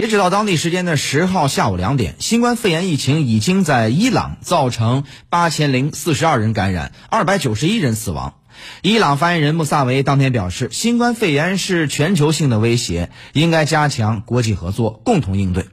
[0.00, 8.36] 截止到当地时间的十号下午两点，新冠肺炎疫情已经在伊朗造成八千零四十二人感染，二百九十一人死亡。
[8.80, 15.66] 伊朗发言人穆萨维当天表示，新冠肺炎是全球性的威胁，应该加强国际合作，共同应对。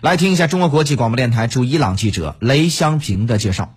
[0.00, 3.74] 来听一下中国国际广播电台驻伊朗记者雷香平的介绍。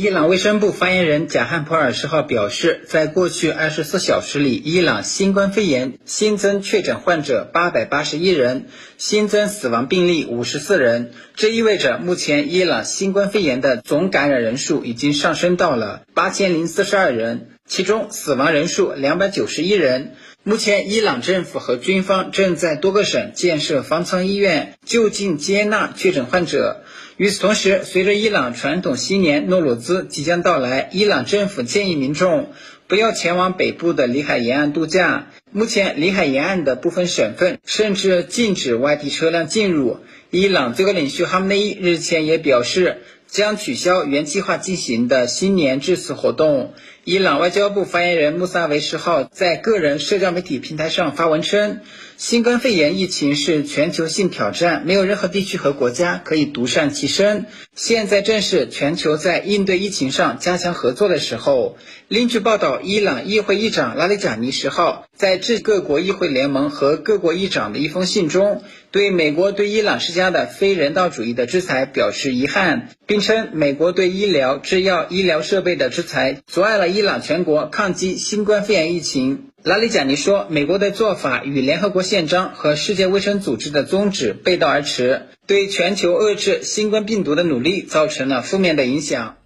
[0.00, 8.66] 伊朗卫生部发言人贾汉普尔十号表示，在过去二十四小时里，伊朗新冠肺炎新增确诊患者八百八十一人，
[8.96, 11.10] 新增死亡病例五十四人。
[11.34, 20.14] 这意味着，目前伊朗新冠肺炎的总感染人数已经上升到了八千零四十二人，其中死亡人数两百九十一人。
[20.44, 26.84] 目前，伊朗政府和军方正在多个省建设方舱医院，就近接纳确诊患者。
[27.18, 32.52] 与此同时，随着伊朗传统新年诺鲁兹即将到来，伊朗政府建议民众
[32.86, 35.26] 不要前往北部的里海沿岸度假。
[35.50, 39.98] 目前，里海沿岸的部分省份甚至禁止外地车辆进入。
[40.30, 43.02] 伊朗最高领袖哈梅内伊日前也表示。
[43.30, 46.72] 将取消原计划进行的新年致辞活动。
[47.08, 51.80] 伊朗外交部发言人穆萨维十号在个人社交媒体平台上发文称，
[52.18, 57.46] 新冠肺炎疫情是全球性挑战，没有任何地区和国家可以独善其身。
[57.74, 61.78] 现在正是全球在应对疫情上加强合作的时候。
[62.08, 79.50] 另据报道，伊朗议会议长拉里贾尼十号在致各国议会联盟和各国议长的一封信中，对美国对伊朗施加的非人道主义的制裁表示遗憾，并称美国对医疗、制药、医疗设备的制裁阻碍了伊伊朗全国抗击新冠肺炎疫情。
[79.62, 89.36] 拉里贾尼说，美国的做法与联合国宪章和世界卫生组织的宗旨背道而驰，对全球遏制新冠病毒的努力造成了负面的影响。